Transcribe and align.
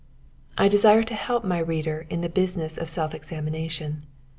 I 0.57 0.67
desire 0.67 1.03
to 1.03 1.13
help 1.13 1.43
my 1.43 1.59
reader 1.59 2.07
in 2.09 2.21
the 2.21 2.27
business 2.27 2.75
of 2.75 2.89
self 2.89 3.13
examination. 3.13 4.07